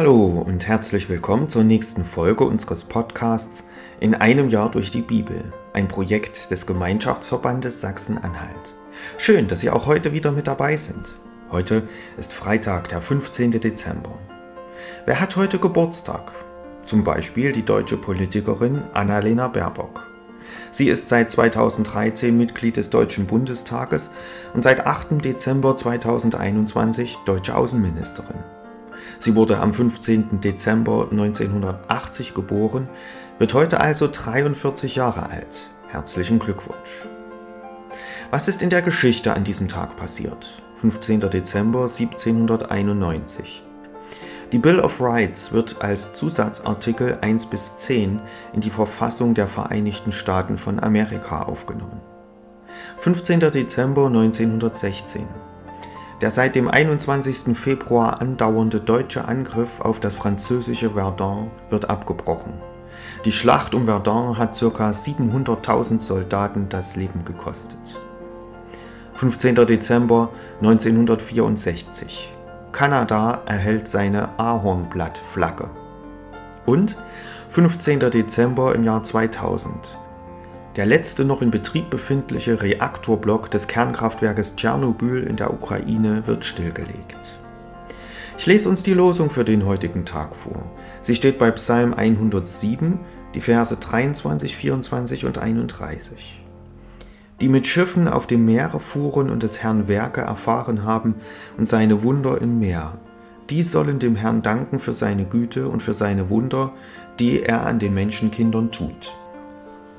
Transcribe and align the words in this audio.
Hallo 0.00 0.42
und 0.46 0.66
herzlich 0.66 1.10
willkommen 1.10 1.50
zur 1.50 1.62
nächsten 1.62 2.06
Folge 2.06 2.44
unseres 2.44 2.84
Podcasts 2.84 3.66
In 4.00 4.14
einem 4.14 4.48
Jahr 4.48 4.70
durch 4.70 4.90
die 4.90 5.02
Bibel, 5.02 5.52
ein 5.74 5.88
Projekt 5.88 6.50
des 6.50 6.64
Gemeinschaftsverbandes 6.64 7.82
Sachsen-Anhalt. 7.82 8.76
Schön, 9.18 9.46
dass 9.46 9.60
Sie 9.60 9.68
auch 9.68 9.84
heute 9.84 10.14
wieder 10.14 10.32
mit 10.32 10.46
dabei 10.46 10.78
sind. 10.78 11.18
Heute 11.50 11.86
ist 12.16 12.32
Freitag, 12.32 12.88
der 12.88 13.02
15. 13.02 13.50
Dezember. 13.50 14.18
Wer 15.04 15.20
hat 15.20 15.36
heute 15.36 15.58
Geburtstag? 15.58 16.32
Zum 16.86 17.04
Beispiel 17.04 17.52
die 17.52 17.66
deutsche 17.66 17.98
Politikerin 17.98 18.80
Annalena 18.94 19.48
Baerbock. 19.48 20.08
Sie 20.70 20.88
ist 20.88 21.08
seit 21.08 21.30
2013 21.30 22.34
Mitglied 22.34 22.78
des 22.78 22.88
Deutschen 22.88 23.26
Bundestages 23.26 24.10
und 24.54 24.62
seit 24.62 24.86
8. 24.86 25.22
Dezember 25.22 25.76
2021 25.76 27.18
deutsche 27.26 27.54
Außenministerin. 27.54 28.38
Sie 29.18 29.36
wurde 29.36 29.58
am 29.58 29.72
15. 29.72 30.40
Dezember 30.40 31.08
1980 31.10 32.34
geboren, 32.34 32.88
wird 33.38 33.54
heute 33.54 33.80
also 33.80 34.08
43 34.10 34.96
Jahre 34.96 35.28
alt. 35.28 35.68
Herzlichen 35.88 36.38
Glückwunsch. 36.38 37.06
Was 38.30 38.48
ist 38.48 38.62
in 38.62 38.70
der 38.70 38.82
Geschichte 38.82 39.34
an 39.34 39.44
diesem 39.44 39.68
Tag 39.68 39.96
passiert? 39.96 40.62
15. 40.76 41.20
Dezember 41.20 41.82
1791. 41.82 43.64
Die 44.52 44.58
Bill 44.58 44.80
of 44.80 45.00
Rights 45.00 45.52
wird 45.52 45.80
als 45.80 46.12
Zusatzartikel 46.12 47.18
1 47.20 47.46
bis 47.46 47.76
10 47.76 48.20
in 48.52 48.60
die 48.60 48.70
Verfassung 48.70 49.34
der 49.34 49.46
Vereinigten 49.46 50.10
Staaten 50.10 50.58
von 50.58 50.80
Amerika 50.80 51.42
aufgenommen. 51.42 52.00
15. 52.96 53.40
Dezember 53.40 54.06
1916. 54.06 55.26
Der 56.20 56.30
seit 56.30 56.54
dem 56.54 56.68
21. 56.68 57.56
Februar 57.56 58.20
andauernde 58.20 58.80
deutsche 58.80 59.26
Angriff 59.26 59.80
auf 59.80 60.00
das 60.00 60.14
französische 60.14 60.90
Verdun 60.90 61.50
wird 61.70 61.88
abgebrochen. 61.88 62.52
Die 63.24 63.32
Schlacht 63.32 63.74
um 63.74 63.86
Verdun 63.86 64.36
hat 64.36 64.58
ca. 64.58 64.90
700.000 64.90 66.00
Soldaten 66.00 66.68
das 66.68 66.94
Leben 66.96 67.24
gekostet. 67.24 68.00
15. 69.14 69.54
Dezember 69.66 70.30
1964. 70.60 72.32
Kanada 72.72 73.42
erhält 73.46 73.88
seine 73.88 74.38
Ahornblattflagge. 74.38 75.70
Und 76.66 76.98
15. 77.48 77.98
Dezember 77.98 78.74
im 78.74 78.84
Jahr 78.84 79.02
2000. 79.02 79.98
Der 80.80 80.86
letzte 80.86 81.26
noch 81.26 81.42
in 81.42 81.50
Betrieb 81.50 81.90
befindliche 81.90 82.62
Reaktorblock 82.62 83.50
des 83.50 83.66
Kernkraftwerkes 83.66 84.56
Tschernobyl 84.56 85.24
in 85.24 85.36
der 85.36 85.52
Ukraine 85.52 86.26
wird 86.26 86.42
stillgelegt. 86.42 87.38
Ich 88.38 88.46
lese 88.46 88.70
uns 88.70 88.82
die 88.82 88.94
Losung 88.94 89.28
für 89.28 89.44
den 89.44 89.66
heutigen 89.66 90.06
Tag 90.06 90.34
vor. 90.34 90.72
Sie 91.02 91.14
steht 91.14 91.38
bei 91.38 91.50
Psalm 91.50 91.92
107, 91.92 92.98
die 93.34 93.42
Verse 93.42 93.76
23, 93.76 94.56
24 94.56 95.26
und 95.26 95.36
31. 95.36 96.42
Die 97.42 97.50
mit 97.50 97.66
Schiffen 97.66 98.08
auf 98.08 98.26
dem 98.26 98.46
Meere 98.46 98.80
fuhren 98.80 99.28
und 99.28 99.42
des 99.42 99.62
Herrn 99.62 99.86
Werke 99.86 100.22
erfahren 100.22 100.84
haben 100.84 101.16
und 101.58 101.68
seine 101.68 102.02
Wunder 102.02 102.40
im 102.40 102.58
Meer. 102.58 102.96
Die 103.50 103.62
sollen 103.62 103.98
dem 103.98 104.16
Herrn 104.16 104.40
danken 104.40 104.80
für 104.80 104.94
seine 104.94 105.26
Güte 105.26 105.68
und 105.68 105.82
für 105.82 105.92
seine 105.92 106.30
Wunder, 106.30 106.72
die 107.18 107.42
er 107.42 107.66
an 107.66 107.78
den 107.78 107.92
Menschenkindern 107.92 108.70
tut. 108.72 109.14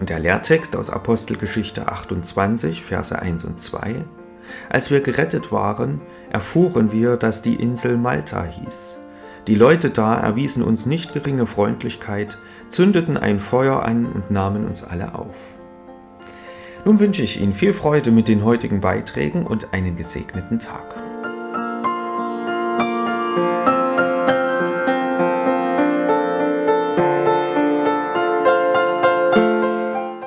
Und 0.00 0.08
der 0.08 0.18
Lehrtext 0.18 0.76
aus 0.76 0.88
Apostelgeschichte 0.90 1.88
28, 1.88 2.82
Verse 2.82 3.16
1 3.16 3.44
und 3.44 3.60
2. 3.60 4.04
Als 4.70 4.90
wir 4.90 5.00
gerettet 5.00 5.52
waren, 5.52 6.00
erfuhren 6.30 6.90
wir, 6.90 7.16
dass 7.16 7.42
die 7.42 7.54
Insel 7.54 7.98
Malta 7.98 8.44
hieß. 8.44 8.98
Die 9.46 9.54
Leute 9.54 9.90
da 9.90 10.18
erwiesen 10.18 10.62
uns 10.62 10.86
nicht 10.86 11.12
geringe 11.12 11.46
Freundlichkeit, 11.46 12.38
zündeten 12.68 13.16
ein 13.16 13.38
Feuer 13.38 13.82
an 13.82 14.06
und 14.06 14.30
nahmen 14.30 14.66
uns 14.66 14.82
alle 14.82 15.14
auf. 15.14 15.36
Nun 16.84 16.98
wünsche 16.98 17.22
ich 17.22 17.40
Ihnen 17.40 17.52
viel 17.52 17.74
Freude 17.74 18.10
mit 18.10 18.26
den 18.26 18.42
heutigen 18.42 18.80
Beiträgen 18.80 19.46
und 19.46 19.74
einen 19.74 19.96
gesegneten 19.96 20.58
Tag. 20.58 21.09